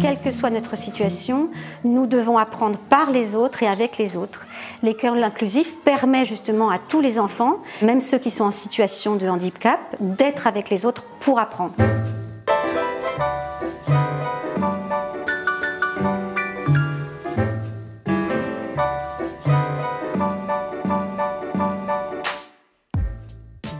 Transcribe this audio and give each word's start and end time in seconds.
Quelle 0.00 0.20
que 0.20 0.30
soit 0.30 0.50
notre 0.50 0.76
situation, 0.76 1.50
nous 1.82 2.06
devons 2.06 2.38
apprendre 2.38 2.78
par 2.78 3.10
les 3.10 3.34
autres 3.34 3.64
et 3.64 3.66
avec 3.66 3.98
les 3.98 4.16
autres. 4.16 4.46
L'école 4.82 5.22
inclusif 5.24 5.76
permet 5.84 6.24
justement 6.24 6.70
à 6.70 6.78
tous 6.78 7.00
les 7.00 7.18
enfants, 7.18 7.56
même 7.82 8.00
ceux 8.00 8.18
qui 8.18 8.30
sont 8.30 8.44
en 8.44 8.52
situation 8.52 9.16
de 9.16 9.28
handicap, 9.28 9.80
d'être 10.00 10.46
avec 10.46 10.70
les 10.70 10.86
autres 10.86 11.04
pour 11.20 11.40
apprendre. 11.40 11.74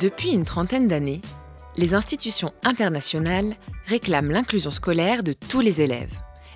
Depuis 0.00 0.30
une 0.30 0.44
trentaine 0.44 0.86
d'années, 0.86 1.20
les 1.78 1.94
institutions 1.94 2.52
internationales 2.64 3.54
réclament 3.86 4.32
l'inclusion 4.32 4.72
scolaire 4.72 5.22
de 5.22 5.32
tous 5.32 5.60
les 5.60 5.80
élèves, 5.80 6.12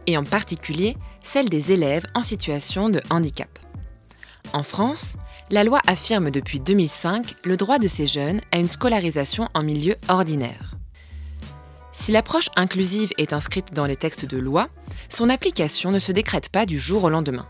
et 0.06 0.18
en 0.18 0.24
particulier 0.24 0.96
celle 1.22 1.48
des 1.48 1.70
élèves 1.70 2.04
en 2.14 2.24
situation 2.24 2.88
de 2.90 3.00
handicap. 3.08 3.58
En 4.52 4.64
France, 4.64 5.16
la 5.50 5.62
loi 5.62 5.80
affirme 5.86 6.32
depuis 6.32 6.58
2005 6.58 7.36
le 7.44 7.56
droit 7.56 7.78
de 7.78 7.86
ces 7.86 8.08
jeunes 8.08 8.40
à 8.50 8.58
une 8.58 8.68
scolarisation 8.68 9.48
en 9.54 9.62
milieu 9.62 9.94
ordinaire. 10.08 10.72
Si 11.92 12.10
l'approche 12.10 12.48
inclusive 12.56 13.12
est 13.16 13.32
inscrite 13.32 13.72
dans 13.72 13.86
les 13.86 13.96
textes 13.96 14.24
de 14.24 14.38
loi, 14.38 14.68
son 15.08 15.30
application 15.30 15.92
ne 15.92 16.00
se 16.00 16.10
décrète 16.10 16.48
pas 16.48 16.66
du 16.66 16.78
jour 16.78 17.04
au 17.04 17.10
lendemain 17.10 17.46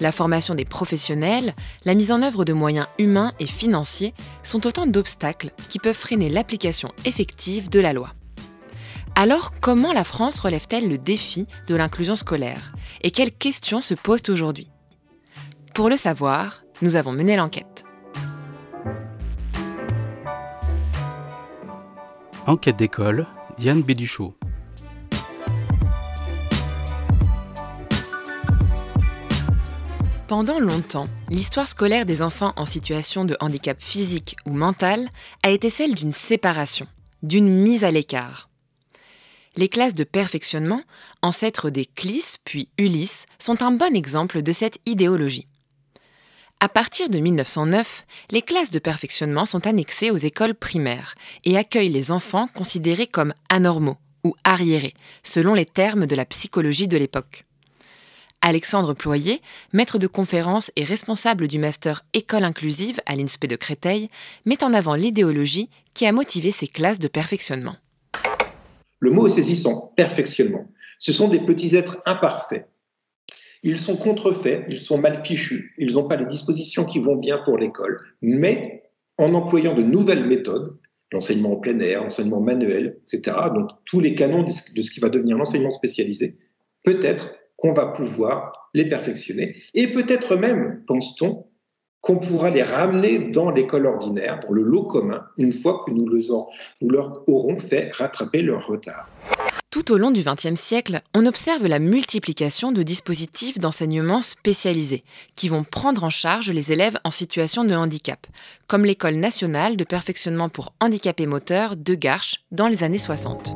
la 0.00 0.12
formation 0.12 0.54
des 0.54 0.64
professionnels, 0.64 1.54
la 1.84 1.94
mise 1.94 2.12
en 2.12 2.22
œuvre 2.22 2.44
de 2.44 2.52
moyens 2.52 2.86
humains 2.98 3.32
et 3.38 3.46
financiers 3.46 4.14
sont 4.42 4.66
autant 4.66 4.86
d'obstacles 4.86 5.52
qui 5.68 5.78
peuvent 5.78 5.94
freiner 5.96 6.28
l'application 6.28 6.92
effective 7.04 7.70
de 7.70 7.80
la 7.80 7.92
loi. 7.92 8.12
Alors 9.14 9.52
comment 9.60 9.92
la 9.92 10.04
France 10.04 10.38
relève-t-elle 10.38 10.88
le 10.88 10.98
défi 10.98 11.46
de 11.68 11.74
l'inclusion 11.74 12.16
scolaire 12.16 12.72
et 13.02 13.10
quelles 13.10 13.32
questions 13.32 13.80
se 13.80 13.94
posent 13.94 14.28
aujourd'hui? 14.28 14.70
Pour 15.74 15.88
le 15.88 15.96
savoir, 15.96 16.62
nous 16.82 16.96
avons 16.96 17.12
mené 17.12 17.36
l'enquête. 17.36 17.84
Enquête 22.46 22.76
d'école, 22.76 23.26
Diane 23.58 23.82
Béduchot. 23.82 24.36
Pendant 30.28 30.58
longtemps, 30.58 31.06
l'histoire 31.28 31.68
scolaire 31.68 32.04
des 32.04 32.20
enfants 32.20 32.52
en 32.56 32.66
situation 32.66 33.24
de 33.24 33.36
handicap 33.38 33.80
physique 33.80 34.34
ou 34.44 34.50
mental 34.50 35.08
a 35.44 35.50
été 35.50 35.70
celle 35.70 35.94
d'une 35.94 36.12
séparation, 36.12 36.88
d'une 37.22 37.48
mise 37.48 37.84
à 37.84 37.92
l'écart. 37.92 38.50
Les 39.54 39.68
classes 39.68 39.94
de 39.94 40.02
perfectionnement, 40.02 40.82
ancêtres 41.22 41.70
des 41.70 41.86
CLIS 41.86 42.38
puis 42.44 42.70
ULIS, 42.76 43.26
sont 43.38 43.62
un 43.62 43.70
bon 43.70 43.94
exemple 43.94 44.42
de 44.42 44.50
cette 44.50 44.80
idéologie. 44.84 45.46
À 46.58 46.68
partir 46.68 47.08
de 47.08 47.20
1909, 47.20 48.04
les 48.32 48.42
classes 48.42 48.72
de 48.72 48.80
perfectionnement 48.80 49.44
sont 49.44 49.64
annexées 49.68 50.10
aux 50.10 50.16
écoles 50.16 50.56
primaires 50.56 51.14
et 51.44 51.56
accueillent 51.56 51.88
les 51.88 52.10
enfants 52.10 52.48
considérés 52.48 53.06
comme 53.06 53.32
anormaux 53.48 53.98
ou 54.24 54.34
arriérés, 54.42 54.94
selon 55.22 55.54
les 55.54 55.66
termes 55.66 56.06
de 56.06 56.16
la 56.16 56.24
psychologie 56.24 56.88
de 56.88 56.96
l'époque. 56.96 57.45
Alexandre 58.40 58.94
Ployer, 58.94 59.40
maître 59.72 59.98
de 59.98 60.06
conférences 60.06 60.70
et 60.76 60.84
responsable 60.84 61.48
du 61.48 61.58
master 61.58 62.04
École 62.14 62.44
inclusive 62.44 63.00
à 63.06 63.16
l'INSPE 63.16 63.46
de 63.46 63.56
Créteil, 63.56 64.08
met 64.44 64.62
en 64.62 64.72
avant 64.72 64.94
l'idéologie 64.94 65.68
qui 65.94 66.06
a 66.06 66.12
motivé 66.12 66.52
ces 66.52 66.68
classes 66.68 66.98
de 66.98 67.08
perfectionnement. 67.08 67.76
Le 69.00 69.10
mot 69.10 69.26
est 69.26 69.30
saisissant, 69.30 69.92
perfectionnement. 69.96 70.66
Ce 70.98 71.12
sont 71.12 71.28
des 71.28 71.40
petits 71.40 71.76
êtres 71.76 71.98
imparfaits. 72.06 72.66
Ils 73.62 73.78
sont 73.78 73.96
contrefaits, 73.96 74.64
ils 74.68 74.78
sont 74.78 74.98
mal 74.98 75.24
fichus, 75.24 75.74
ils 75.78 75.94
n'ont 75.94 76.06
pas 76.06 76.16
les 76.16 76.26
dispositions 76.26 76.84
qui 76.84 77.00
vont 77.00 77.16
bien 77.16 77.38
pour 77.44 77.58
l'école, 77.58 77.96
mais 78.22 78.84
en 79.18 79.34
employant 79.34 79.74
de 79.74 79.82
nouvelles 79.82 80.26
méthodes, 80.26 80.78
l'enseignement 81.12 81.52
en 81.52 81.56
plein 81.56 81.78
air, 81.80 82.02
l'enseignement 82.02 82.40
manuel, 82.40 82.98
etc., 83.02 83.36
donc 83.54 83.70
tous 83.84 84.00
les 84.00 84.14
canons 84.14 84.42
de 84.44 84.50
ce 84.50 84.90
qui 84.90 85.00
va 85.00 85.08
devenir 85.08 85.36
l'enseignement 85.36 85.70
spécialisé, 85.70 86.36
peut-être 86.84 87.34
qu'on 87.56 87.72
va 87.72 87.86
pouvoir 87.86 88.70
les 88.74 88.88
perfectionner. 88.88 89.56
Et 89.74 89.88
peut-être 89.88 90.36
même, 90.36 90.82
pense-t-on, 90.86 91.46
qu'on 92.00 92.18
pourra 92.18 92.50
les 92.50 92.62
ramener 92.62 93.18
dans 93.18 93.50
l'école 93.50 93.86
ordinaire, 93.86 94.40
dans 94.46 94.52
le 94.52 94.62
lot 94.62 94.84
commun, 94.84 95.24
une 95.38 95.52
fois 95.52 95.82
que 95.84 95.90
nous, 95.90 96.06
leur 96.06 97.28
aurons 97.28 97.58
fait 97.58 97.92
rattraper 97.92 98.42
leur 98.42 98.66
retard. 98.66 99.08
Tout 99.70 99.92
au 99.92 99.98
long 99.98 100.10
du 100.10 100.22
XXe 100.22 100.58
siècle, 100.58 101.02
on 101.14 101.26
observe 101.26 101.66
la 101.66 101.78
multiplication 101.78 102.72
de 102.72 102.82
dispositifs 102.82 103.58
d'enseignement 103.58 104.20
spécialisés 104.20 105.04
qui 105.34 105.48
vont 105.48 105.64
prendre 105.64 106.04
en 106.04 106.10
charge 106.10 106.50
les 106.50 106.72
élèves 106.72 106.98
en 107.04 107.10
situation 107.10 107.64
de 107.64 107.74
handicap, 107.74 108.26
comme 108.68 108.84
l'École 108.84 109.16
nationale 109.16 109.76
de 109.76 109.84
perfectionnement 109.84 110.48
pour 110.48 110.72
handicapés 110.80 111.26
moteurs 111.26 111.76
de 111.76 111.94
Garches 111.94 112.40
dans 112.52 112.68
les 112.68 112.84
années 112.84 112.98
60. 112.98 113.54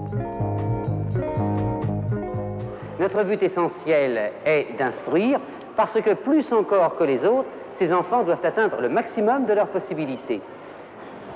Notre 3.00 3.22
but 3.22 3.42
essentiel 3.42 4.30
est 4.44 4.76
d'instruire 4.78 5.40
parce 5.74 5.98
que 6.02 6.12
plus 6.12 6.52
encore 6.52 6.98
que 6.98 7.04
les 7.04 7.24
autres, 7.24 7.48
ces 7.76 7.94
enfants 7.94 8.24
doivent 8.24 8.44
atteindre 8.44 8.82
le 8.82 8.90
maximum 8.90 9.46
de 9.46 9.54
leurs 9.54 9.68
possibilités. 9.68 10.42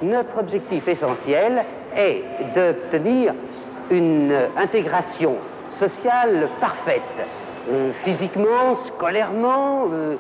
Notre 0.02 0.40
objectif 0.40 0.86
essentiel 0.86 1.64
est 1.96 2.22
d'obtenir 2.54 3.32
une 3.90 4.36
intégration 4.58 5.36
sociale 5.70 6.50
parfaite, 6.60 7.00
euh, 7.70 7.92
physiquement, 8.04 8.74
scolairement, 8.84 9.86
euh, 9.90 10.16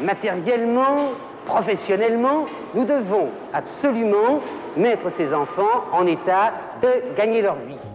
matériellement, 0.00 1.12
professionnellement. 1.46 2.46
Nous 2.74 2.86
devons 2.86 3.28
absolument 3.52 4.40
mettre 4.76 5.12
ces 5.12 5.32
enfants 5.32 5.84
en 5.92 6.08
état 6.08 6.54
de 6.82 7.16
gagner 7.16 7.40
leur 7.40 7.54
vie. 7.54 7.89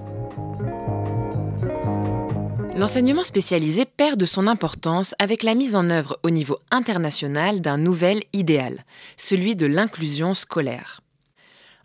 L'enseignement 2.76 3.24
spécialisé 3.24 3.86
perd 3.86 4.20
de 4.20 4.26
son 4.26 4.48
importance 4.48 5.16
avec 5.18 5.44
la 5.44 5.56
mise 5.56 5.78
en 5.78 5.90
œuvre 5.90 6.20
au 6.24 6.30
niveau 6.30 6.60
international 6.72 7.62
d'un 7.62 7.78
nouvel 7.78 8.22
idéal, 8.34 8.84
celui 9.16 9.56
de 9.56 9.66
l'inclusion 9.66 10.34
scolaire. 10.34 11.00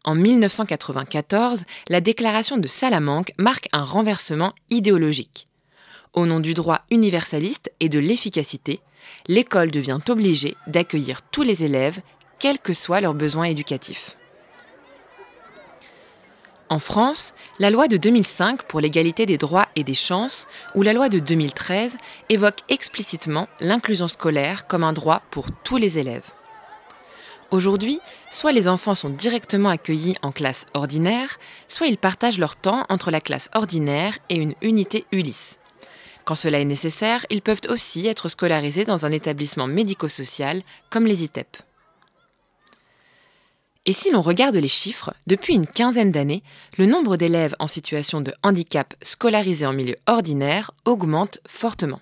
En 0.02 0.16
1994, 0.16 1.62
la 1.88 2.00
déclaration 2.00 2.58
de 2.58 2.66
Salamanque 2.66 3.32
marque 3.38 3.68
un 3.72 3.84
renversement 3.84 4.52
idéologique. 4.68 5.46
Au 6.12 6.26
nom 6.26 6.40
du 6.40 6.54
droit 6.54 6.80
universaliste 6.90 7.70
et 7.78 7.88
de 7.88 8.00
l'efficacité, 8.00 8.80
l'école 9.28 9.70
devient 9.70 10.00
obligée 10.08 10.56
d'accueillir 10.66 11.22
tous 11.22 11.42
les 11.42 11.62
élèves, 11.62 12.00
quels 12.40 12.58
que 12.58 12.72
soient 12.72 13.00
leurs 13.00 13.14
besoins 13.14 13.44
éducatifs. 13.44 14.16
En 16.72 16.78
France, 16.78 17.34
la 17.58 17.68
loi 17.68 17.88
de 17.88 17.96
2005 17.96 18.62
pour 18.62 18.78
l'égalité 18.78 19.26
des 19.26 19.38
droits 19.38 19.66
et 19.74 19.82
des 19.82 19.94
chances 19.94 20.46
ou 20.76 20.82
la 20.82 20.92
loi 20.92 21.08
de 21.08 21.18
2013 21.18 21.96
évoquent 22.28 22.62
explicitement 22.68 23.48
l'inclusion 23.58 24.06
scolaire 24.06 24.68
comme 24.68 24.84
un 24.84 24.92
droit 24.92 25.20
pour 25.32 25.46
tous 25.64 25.78
les 25.78 25.98
élèves. 25.98 26.30
Aujourd'hui, 27.50 27.98
soit 28.30 28.52
les 28.52 28.68
enfants 28.68 28.94
sont 28.94 29.10
directement 29.10 29.68
accueillis 29.68 30.14
en 30.22 30.30
classe 30.30 30.66
ordinaire, 30.72 31.40
soit 31.66 31.88
ils 31.88 31.98
partagent 31.98 32.38
leur 32.38 32.54
temps 32.54 32.86
entre 32.88 33.10
la 33.10 33.20
classe 33.20 33.50
ordinaire 33.52 34.16
et 34.28 34.36
une 34.36 34.54
unité 34.62 35.06
ULIS. 35.10 35.56
Quand 36.24 36.36
cela 36.36 36.60
est 36.60 36.64
nécessaire, 36.64 37.26
ils 37.30 37.42
peuvent 37.42 37.62
aussi 37.68 38.06
être 38.06 38.28
scolarisés 38.28 38.84
dans 38.84 39.04
un 39.06 39.10
établissement 39.10 39.66
médico-social 39.66 40.62
comme 40.88 41.06
les 41.06 41.24
ITEP. 41.24 41.56
Et 43.90 43.92
si 43.92 44.12
l'on 44.12 44.20
regarde 44.20 44.54
les 44.54 44.68
chiffres, 44.68 45.12
depuis 45.26 45.52
une 45.52 45.66
quinzaine 45.66 46.12
d'années, 46.12 46.44
le 46.78 46.86
nombre 46.86 47.16
d'élèves 47.16 47.56
en 47.58 47.66
situation 47.66 48.20
de 48.20 48.32
handicap 48.44 48.94
scolarisés 49.02 49.66
en 49.66 49.72
milieu 49.72 49.96
ordinaire 50.06 50.70
augmente 50.84 51.40
fortement. 51.44 51.98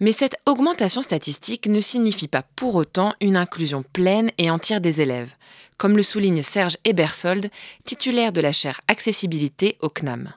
Mais 0.00 0.12
cette 0.12 0.36
augmentation 0.46 1.02
statistique 1.02 1.66
ne 1.66 1.78
signifie 1.78 2.26
pas 2.26 2.42
pour 2.56 2.74
autant 2.74 3.12
une 3.20 3.36
inclusion 3.36 3.82
pleine 3.82 4.30
et 4.38 4.50
entière 4.50 4.80
des 4.80 5.02
élèves, 5.02 5.34
comme 5.76 5.94
le 5.94 6.02
souligne 6.02 6.40
Serge 6.40 6.78
Ebersold, 6.86 7.50
titulaire 7.84 8.32
de 8.32 8.40
la 8.40 8.52
chaire 8.52 8.80
Accessibilité 8.88 9.76
au 9.82 9.90
CNAM. 9.90 10.32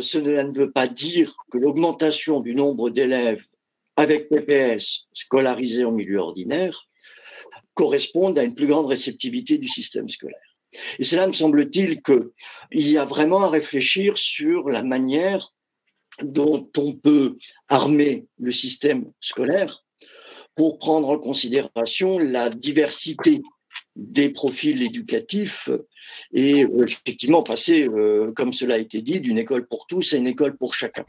Cela 0.00 0.44
ne 0.44 0.52
veut 0.52 0.70
pas 0.70 0.86
dire 0.86 1.34
que 1.50 1.56
l'augmentation 1.56 2.40
du 2.40 2.54
nombre 2.54 2.90
d'élèves 2.90 3.42
avec 3.96 4.28
PPS 4.28 5.06
scolarisés 5.14 5.86
en 5.86 5.92
milieu 5.92 6.18
ordinaire 6.18 6.86
correspondent 7.74 8.38
à 8.38 8.44
une 8.44 8.54
plus 8.54 8.66
grande 8.66 8.86
réceptivité 8.86 9.58
du 9.58 9.68
système 9.68 10.08
scolaire. 10.08 10.58
Et 10.98 11.04
cela 11.04 11.26
me 11.26 11.32
semble-t-il 11.32 12.02
qu'il 12.02 12.30
y 12.72 12.98
a 12.98 13.04
vraiment 13.04 13.42
à 13.42 13.48
réfléchir 13.48 14.18
sur 14.18 14.68
la 14.68 14.82
manière 14.82 15.52
dont 16.22 16.68
on 16.76 16.94
peut 16.94 17.36
armer 17.68 18.26
le 18.38 18.52
système 18.52 19.10
scolaire 19.20 19.84
pour 20.54 20.78
prendre 20.78 21.08
en 21.08 21.18
considération 21.18 22.18
la 22.18 22.48
diversité 22.48 23.42
des 23.94 24.30
profils 24.30 24.82
éducatifs 24.82 25.68
et 26.32 26.66
effectivement 26.82 27.42
passer, 27.42 27.88
comme 28.34 28.52
cela 28.52 28.74
a 28.74 28.78
été 28.78 29.02
dit, 29.02 29.20
d'une 29.20 29.38
école 29.38 29.66
pour 29.66 29.86
tous 29.86 30.14
à 30.14 30.16
une 30.16 30.26
école 30.26 30.56
pour 30.56 30.74
chacun. 30.74 31.04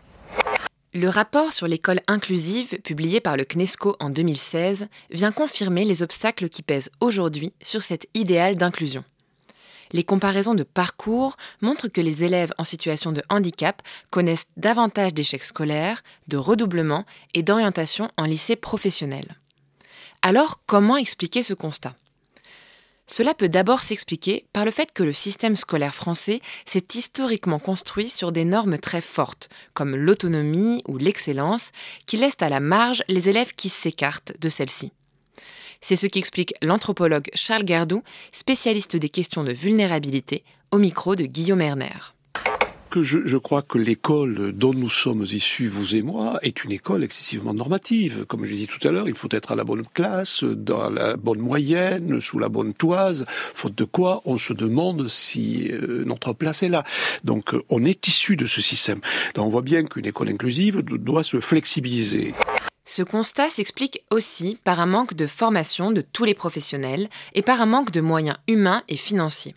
Le 0.99 1.09
rapport 1.09 1.51
sur 1.51 1.67
l'école 1.67 1.99
inclusive, 2.07 2.79
publié 2.81 3.21
par 3.21 3.37
le 3.37 3.45
CNESCO 3.45 3.95
en 3.99 4.09
2016, 4.09 4.87
vient 5.11 5.31
confirmer 5.31 5.85
les 5.85 6.01
obstacles 6.01 6.49
qui 6.49 6.63
pèsent 6.63 6.89
aujourd'hui 7.01 7.53
sur 7.61 7.83
cet 7.83 8.07
idéal 8.15 8.55
d'inclusion. 8.55 9.03
Les 9.91 10.03
comparaisons 10.03 10.55
de 10.55 10.63
parcours 10.63 11.37
montrent 11.61 11.87
que 11.87 12.01
les 12.01 12.23
élèves 12.23 12.51
en 12.57 12.63
situation 12.63 13.11
de 13.11 13.21
handicap 13.29 13.83
connaissent 14.09 14.47
davantage 14.57 15.13
d'échecs 15.13 15.43
scolaires, 15.43 16.01
de 16.29 16.37
redoublement 16.37 17.05
et 17.35 17.43
d'orientation 17.43 18.09
en 18.17 18.25
lycée 18.25 18.55
professionnel. 18.55 19.35
Alors, 20.23 20.61
comment 20.65 20.97
expliquer 20.97 21.43
ce 21.43 21.53
constat? 21.53 21.93
Cela 23.09 23.33
peut 23.33 23.47
d'abord 23.47 23.81
s'expliquer 23.81 24.45
par 24.51 24.65
le 24.65 24.71
fait 24.71 24.91
que 24.91 25.03
le 25.03 25.13
système 25.13 25.55
scolaire 25.55 25.95
français 25.95 26.41
s'est 26.65 26.85
historiquement 26.93 27.59
construit 27.59 28.09
sur 28.09 28.33
des 28.33 28.43
normes 28.43 28.77
très 28.77 29.01
fortes, 29.01 29.49
comme 29.73 29.95
l'autonomie 29.95 30.83
ou 30.87 30.97
l'excellence, 30.97 31.71
qui 32.05 32.17
laissent 32.17 32.41
à 32.41 32.49
la 32.49 32.59
marge 32.59 33.03
les 33.07 33.29
élèves 33.29 33.53
qui 33.55 33.69
s'écartent 33.69 34.33
de 34.39 34.49
celle-ci. 34.49 34.91
C'est 35.79 35.95
ce 35.95 36.07
qu'explique 36.07 36.53
l'anthropologue 36.61 37.29
Charles 37.33 37.63
Gardou, 37.63 38.03
spécialiste 38.31 38.97
des 38.97 39.09
questions 39.09 39.43
de 39.43 39.53
vulnérabilité, 39.53 40.43
au 40.71 40.77
micro 40.77 41.15
de 41.15 41.25
Guillaume 41.25 41.61
Erner 41.61 42.16
je, 43.03 43.37
crois 43.37 43.61
que 43.61 43.77
l'école 43.77 44.51
dont 44.51 44.73
nous 44.73 44.89
sommes 44.89 45.23
issus, 45.23 45.67
vous 45.67 45.95
et 45.95 46.01
moi, 46.01 46.39
est 46.41 46.63
une 46.63 46.71
école 46.71 47.03
excessivement 47.03 47.53
normative. 47.53 48.25
Comme 48.25 48.45
je 48.45 48.51
l'ai 48.51 48.57
dit 48.57 48.67
tout 48.67 48.85
à 48.87 48.91
l'heure, 48.91 49.07
il 49.07 49.15
faut 49.15 49.29
être 49.31 49.51
à 49.51 49.55
la 49.55 49.63
bonne 49.63 49.85
classe, 49.93 50.43
dans 50.43 50.89
la 50.89 51.17
bonne 51.17 51.39
moyenne, 51.39 52.21
sous 52.21 52.39
la 52.39 52.49
bonne 52.49 52.73
toise, 52.73 53.25
faute 53.53 53.75
de 53.75 53.83
quoi 53.83 54.21
on 54.25 54.37
se 54.37 54.53
demande 54.53 55.07
si 55.07 55.69
euh, 55.71 56.03
notre 56.05 56.33
place 56.33 56.63
est 56.63 56.69
là. 56.69 56.83
Donc 57.23 57.53
euh, 57.53 57.63
on 57.69 57.83
est 57.85 58.07
issu 58.07 58.35
de 58.35 58.45
ce 58.45 58.61
système. 58.61 58.99
On 59.37 59.49
voit 59.49 59.61
bien 59.61 59.83
qu'une 59.83 60.05
école 60.05 60.29
inclusive 60.29 60.81
doit 60.81 61.23
se 61.23 61.39
flexibiliser. 61.39 62.33
Ce 62.85 63.03
constat 63.03 63.49
s'explique 63.49 64.03
aussi 64.11 64.57
par 64.63 64.79
un 64.79 64.85
manque 64.85 65.13
de 65.13 65.27
formation 65.27 65.91
de 65.91 66.01
tous 66.01 66.23
les 66.23 66.33
professionnels 66.33 67.09
et 67.33 67.41
par 67.41 67.61
un 67.61 67.65
manque 67.65 67.91
de 67.91 68.01
moyens 68.01 68.37
humains 68.47 68.83
et 68.87 68.97
financiers. 68.97 69.55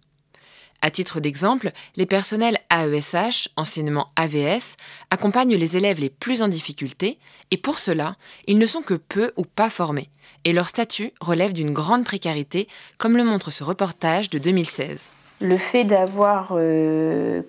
À 0.82 0.90
titre 0.90 1.20
d'exemple, 1.20 1.72
les 1.96 2.06
personnels 2.06 2.58
AESH, 2.70 3.48
enseignement 3.56 4.08
AVS, 4.16 4.76
accompagnent 5.10 5.56
les 5.56 5.76
élèves 5.76 6.00
les 6.00 6.10
plus 6.10 6.42
en 6.42 6.48
difficulté 6.48 7.18
et 7.50 7.56
pour 7.56 7.78
cela, 7.78 8.16
ils 8.46 8.58
ne 8.58 8.66
sont 8.66 8.82
que 8.82 8.94
peu 8.94 9.32
ou 9.36 9.44
pas 9.44 9.70
formés 9.70 10.10
et 10.44 10.52
leur 10.52 10.68
statut 10.68 11.12
relève 11.20 11.52
d'une 11.52 11.72
grande 11.72 12.04
précarité, 12.04 12.68
comme 12.98 13.16
le 13.16 13.24
montre 13.24 13.50
ce 13.50 13.64
reportage 13.64 14.30
de 14.30 14.38
2016. 14.38 15.10
Le 15.40 15.56
fait 15.56 15.84
d'avoir 15.84 16.52
euh, 16.52 17.42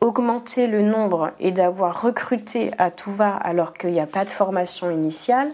augmenté 0.00 0.66
le 0.66 0.82
nombre 0.82 1.32
et 1.40 1.50
d'avoir 1.50 2.02
recruté 2.02 2.70
à 2.78 2.90
tout 2.90 3.12
va 3.12 3.34
alors 3.36 3.74
qu'il 3.74 3.90
n'y 3.90 4.00
a 4.00 4.06
pas 4.06 4.24
de 4.24 4.30
formation 4.30 4.90
initiale, 4.90 5.52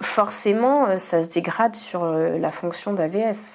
forcément, 0.00 0.86
euh, 0.86 0.98
ça 0.98 1.22
se 1.22 1.28
dégrade 1.28 1.74
sur 1.74 2.04
euh, 2.04 2.38
la 2.38 2.50
fonction 2.50 2.92
d'AVS. 2.92 3.52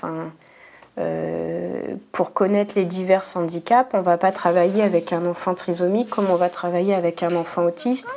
Euh, 0.97 1.95
pour 2.11 2.33
connaître 2.33 2.73
les 2.75 2.85
divers 2.85 3.23
handicaps, 3.35 3.93
on 3.93 3.97
ne 3.97 4.03
va 4.03 4.17
pas 4.17 4.31
travailler 4.31 4.83
avec 4.83 5.13
un 5.13 5.25
enfant 5.25 5.55
trisomique 5.55 6.09
comme 6.09 6.29
on 6.29 6.35
va 6.35 6.49
travailler 6.49 6.93
avec 6.93 7.23
un 7.23 7.35
enfant 7.35 7.63
autiste. 7.65 8.09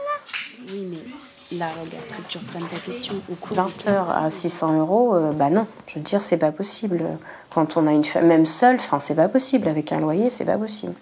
Oui, 0.73 0.89
mais 0.91 1.59
là, 1.59 1.69
regarde, 1.69 2.07
que 2.09 2.29
tu 2.29 2.39
reprennes 2.39 2.67
ta 2.67 2.77
question. 2.77 3.15
Au 3.31 3.35
cours 3.35 3.57
20 3.57 3.89
heures 3.89 4.11
à 4.11 4.31
600 4.31 4.81
euros, 4.81 5.15
euh, 5.15 5.33
bah 5.33 5.51
non, 5.51 5.67
je 5.87 5.97
veux 5.97 6.01
dire, 6.01 6.21
c'est 6.21 6.39
pas 6.39 6.53
possible. 6.53 7.05
Quand 7.51 7.77
on 7.77 7.87
a 7.87 7.93
une 7.93 8.05
femme, 8.05 8.27
même 8.27 8.47
seule, 8.47 8.77
enfin, 8.77 8.99
c'est 8.99 9.15
pas 9.15 9.29
possible. 9.29 9.69
Avec 9.69 9.93
un 9.93 10.01
loyer, 10.01 10.31
c'est 10.31 10.45
pas 10.45 10.59
possible. 10.59 10.95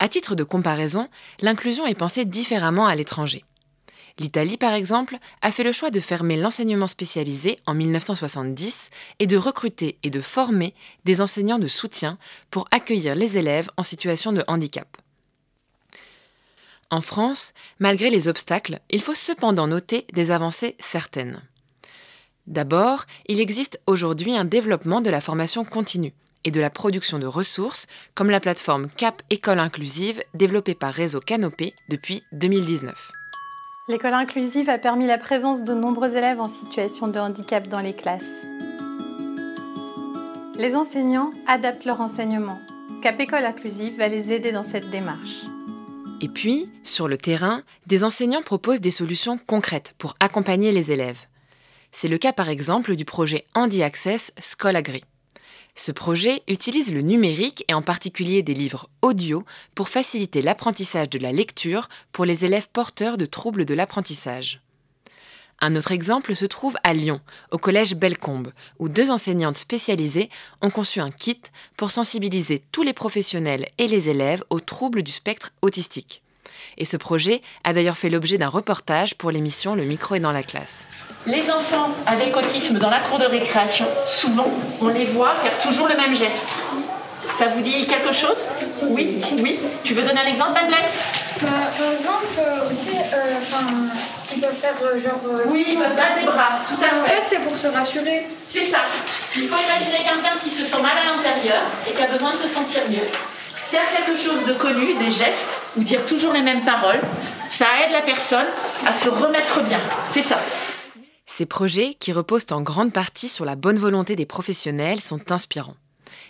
À 0.00 0.08
titre 0.08 0.34
de 0.34 0.44
comparaison, 0.44 1.08
l'inclusion 1.40 1.86
est 1.86 1.94
pensée 1.94 2.24
différemment 2.24 2.86
à 2.86 2.94
l'étranger. 2.94 3.44
L'Italie, 4.20 4.58
par 4.58 4.74
exemple, 4.74 5.18
a 5.40 5.50
fait 5.50 5.64
le 5.64 5.72
choix 5.72 5.90
de 5.90 5.98
fermer 5.98 6.36
l'enseignement 6.36 6.86
spécialisé 6.86 7.58
en 7.64 7.72
1970 7.72 8.90
et 9.18 9.26
de 9.26 9.38
recruter 9.38 9.98
et 10.02 10.10
de 10.10 10.20
former 10.20 10.74
des 11.06 11.22
enseignants 11.22 11.58
de 11.58 11.66
soutien 11.66 12.18
pour 12.50 12.68
accueillir 12.70 13.14
les 13.14 13.38
élèves 13.38 13.70
en 13.78 13.82
situation 13.82 14.32
de 14.32 14.44
handicap. 14.46 14.98
En 16.90 17.00
France, 17.00 17.54
malgré 17.78 18.10
les 18.10 18.28
obstacles, 18.28 18.80
il 18.90 19.00
faut 19.00 19.14
cependant 19.14 19.66
noter 19.66 20.06
des 20.12 20.30
avancées 20.30 20.76
certaines. 20.80 21.40
D'abord, 22.46 23.06
il 23.24 23.40
existe 23.40 23.80
aujourd'hui 23.86 24.36
un 24.36 24.44
développement 24.44 25.00
de 25.00 25.08
la 25.08 25.22
formation 25.22 25.64
continue 25.64 26.12
et 26.44 26.50
de 26.50 26.60
la 26.60 26.68
production 26.68 27.18
de 27.18 27.26
ressources, 27.26 27.86
comme 28.14 28.28
la 28.28 28.40
plateforme 28.40 28.90
CAP 28.90 29.22
École 29.30 29.60
Inclusive 29.60 30.22
développée 30.34 30.74
par 30.74 30.92
Réseau 30.92 31.20
Canopé 31.20 31.72
depuis 31.88 32.22
2019. 32.32 33.12
L'école 33.90 34.14
inclusive 34.14 34.68
a 34.68 34.78
permis 34.78 35.08
la 35.08 35.18
présence 35.18 35.64
de 35.64 35.74
nombreux 35.74 36.14
élèves 36.14 36.38
en 36.38 36.48
situation 36.48 37.08
de 37.08 37.18
handicap 37.18 37.66
dans 37.66 37.80
les 37.80 37.92
classes. 37.92 38.46
Les 40.56 40.76
enseignants 40.76 41.30
adaptent 41.48 41.86
leur 41.86 42.00
enseignement. 42.00 42.60
Cap 43.02 43.18
École 43.18 43.44
Inclusive 43.44 43.96
va 43.96 44.06
les 44.06 44.32
aider 44.32 44.52
dans 44.52 44.62
cette 44.62 44.90
démarche. 44.90 45.42
Et 46.20 46.28
puis, 46.28 46.70
sur 46.84 47.08
le 47.08 47.18
terrain, 47.18 47.64
des 47.88 48.04
enseignants 48.04 48.42
proposent 48.42 48.80
des 48.80 48.92
solutions 48.92 49.38
concrètes 49.44 49.96
pour 49.98 50.14
accompagner 50.20 50.70
les 50.70 50.92
élèves. 50.92 51.26
C'est 51.90 52.06
le 52.06 52.18
cas 52.18 52.32
par 52.32 52.48
exemple 52.48 52.94
du 52.94 53.04
projet 53.04 53.44
Handi 53.56 53.82
Access 53.82 54.32
Scolagri. 54.38 55.02
Ce 55.74 55.92
projet 55.92 56.42
utilise 56.48 56.92
le 56.92 57.02
numérique 57.02 57.64
et 57.68 57.74
en 57.74 57.82
particulier 57.82 58.42
des 58.42 58.54
livres 58.54 58.88
audio 59.02 59.44
pour 59.74 59.88
faciliter 59.88 60.42
l'apprentissage 60.42 61.10
de 61.10 61.18
la 61.18 61.32
lecture 61.32 61.88
pour 62.12 62.24
les 62.24 62.44
élèves 62.44 62.68
porteurs 62.72 63.16
de 63.16 63.26
troubles 63.26 63.64
de 63.64 63.74
l'apprentissage. 63.74 64.60
Un 65.60 65.76
autre 65.76 65.92
exemple 65.92 66.34
se 66.34 66.46
trouve 66.46 66.76
à 66.84 66.94
Lyon, 66.94 67.20
au 67.50 67.58
collège 67.58 67.94
Bellecombe, 67.94 68.52
où 68.78 68.88
deux 68.88 69.10
enseignantes 69.10 69.58
spécialisées 69.58 70.30
ont 70.62 70.70
conçu 70.70 71.00
un 71.00 71.10
kit 71.10 71.40
pour 71.76 71.90
sensibiliser 71.90 72.62
tous 72.72 72.82
les 72.82 72.94
professionnels 72.94 73.68
et 73.76 73.86
les 73.86 74.08
élèves 74.08 74.42
aux 74.48 74.60
troubles 74.60 75.02
du 75.02 75.12
spectre 75.12 75.52
autistique. 75.60 76.22
Et 76.78 76.84
ce 76.84 76.96
projet 76.96 77.42
a 77.64 77.72
d'ailleurs 77.72 77.98
fait 77.98 78.10
l'objet 78.10 78.38
d'un 78.38 78.48
reportage 78.48 79.14
pour 79.14 79.30
l'émission 79.30 79.74
Le 79.74 79.84
micro 79.84 80.14
est 80.14 80.20
dans 80.20 80.32
la 80.32 80.42
classe. 80.42 80.86
Les 81.26 81.50
enfants 81.50 81.90
avec 82.06 82.36
autisme 82.36 82.78
dans 82.78 82.90
la 82.90 83.00
cour 83.00 83.18
de 83.18 83.24
récréation, 83.24 83.86
souvent, 84.06 84.50
on 84.80 84.88
les 84.88 85.04
voit 85.04 85.34
faire 85.36 85.58
toujours 85.58 85.86
le 85.88 85.96
même 85.96 86.14
geste. 86.14 86.46
Ça 87.38 87.48
vous 87.48 87.60
dit 87.60 87.86
quelque 87.86 88.12
chose? 88.12 88.44
Oui, 88.82 89.18
oui. 89.38 89.58
Tu 89.84 89.94
veux 89.94 90.02
donner 90.02 90.20
un 90.20 90.26
exemple, 90.30 90.52
Madeleine? 90.52 90.84
Bah, 91.40 91.48
Par 91.78 91.92
exemple, 91.92 92.26
euh, 92.38 92.70
aussi, 92.70 92.96
euh, 92.98 94.34
ils 94.34 94.40
peuvent 94.40 94.54
faire 94.54 94.74
euh, 94.82 95.00
genre. 95.00 95.20
oui, 95.46 95.64
ils 95.68 95.78
peuvent 95.78 95.96
battre 95.96 96.20
des 96.20 96.26
bras, 96.26 96.60
tout 96.68 96.82
à 96.82 97.08
fait. 97.08 97.22
c'est 97.28 97.38
pour 97.38 97.56
se 97.56 97.68
rassurer. 97.68 98.26
C'est 98.48 98.66
ça. 98.66 98.80
Il 99.36 99.48
faut 99.48 99.56
imaginer 99.56 100.04
quelqu'un 100.04 100.36
qui 100.42 100.50
se 100.50 100.64
sent 100.64 100.82
mal 100.82 100.92
à 100.98 101.16
l'intérieur 101.16 101.62
et 101.88 101.92
qui 101.92 102.02
a 102.02 102.06
besoin 102.08 102.32
de 102.32 102.36
se 102.36 102.48
sentir 102.48 102.82
mieux 102.90 103.08
faire 103.70 103.88
quelque 103.96 104.18
chose 104.18 104.44
de 104.46 104.52
connu, 104.54 104.98
des 104.98 105.10
gestes, 105.10 105.58
ou 105.76 105.84
dire 105.84 106.04
toujours 106.04 106.32
les 106.32 106.42
mêmes 106.42 106.64
paroles, 106.64 107.00
ça 107.50 107.66
aide 107.84 107.92
la 107.92 108.02
personne 108.02 108.46
à 108.84 108.92
se 108.92 109.08
remettre 109.08 109.62
bien. 109.62 109.78
C'est 110.12 110.24
ça. 110.24 110.40
Ces 111.24 111.46
projets, 111.46 111.94
qui 111.94 112.12
reposent 112.12 112.50
en 112.50 112.62
grande 112.62 112.92
partie 112.92 113.28
sur 113.28 113.44
la 113.44 113.54
bonne 113.54 113.78
volonté 113.78 114.16
des 114.16 114.26
professionnels, 114.26 115.00
sont 115.00 115.30
inspirants. 115.30 115.76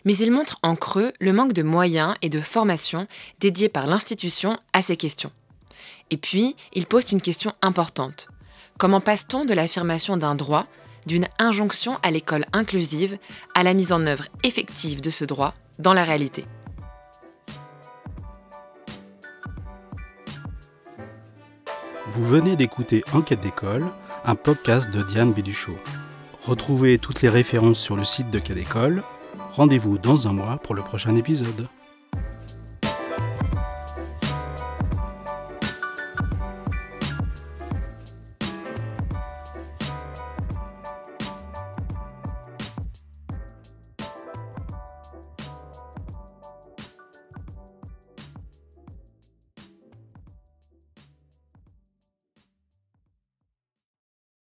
Mais 0.05 0.15
ils 0.17 0.31
montrent 0.31 0.59
en 0.63 0.77
creux 0.77 1.13
le 1.19 1.33
manque 1.33 1.55
de 1.55 1.63
moyens 1.63 2.15
et 2.21 2.29
de 2.29 2.41
formation 2.41 3.07
dédiés 3.41 3.71
par 3.71 3.87
l'institution 3.87 4.59
à 4.75 4.83
ces 4.83 4.97
questions. 4.97 5.33
Et 6.11 6.19
puis, 6.19 6.57
ils 6.75 6.87
posent 6.87 7.11
une 7.11 7.23
question 7.23 7.55
importante. 7.63 8.29
Comment 8.79 9.01
passe-t-on 9.01 9.47
de 9.47 9.55
l'affirmation 9.55 10.19
d'un 10.19 10.35
droit, 10.35 10.67
d'une 11.07 11.27
injonction 11.39 11.97
à 12.03 12.11
l'école 12.11 12.45
inclusive, 12.53 13.17
à 13.55 13.63
la 13.63 13.73
mise 13.73 13.93
en 13.93 14.07
œuvre 14.07 14.25
effective 14.45 15.01
de 15.01 15.11
ce 15.11 15.25
droit 15.25 15.55
dans 15.79 15.95
la 15.95 16.05
réalité? 16.05 16.45
Vous 22.13 22.27
venez 22.27 22.57
d'écouter 22.57 23.05
Enquête 23.13 23.41
d'école, 23.41 23.87
un 24.25 24.35
podcast 24.35 24.91
de 24.91 25.03
Diane 25.05 25.33
Béduchot. 25.33 25.77
Retrouvez 26.45 26.99
toutes 26.99 27.23
les 27.23 27.29
références 27.29 27.79
sur 27.79 27.95
le 27.95 28.03
site 28.03 28.33
de 28.33 28.41
Quai 28.41 28.55
d'école. 28.55 29.05
Rendez-vous 29.53 29.97
dans 29.97 30.27
un 30.27 30.33
mois 30.33 30.57
pour 30.57 30.75
le 30.75 30.83
prochain 30.83 31.15
épisode. 31.15 31.69